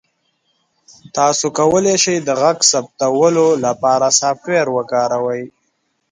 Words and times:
تاسو 1.15 1.45
کولی 1.57 1.95
شئ 2.03 2.17
د 2.27 2.29
غږ 2.41 2.57
ثبتولو 2.71 3.47
لپاره 3.65 4.07
سافټویر 4.19 4.67
وکاروئ. 4.75 5.43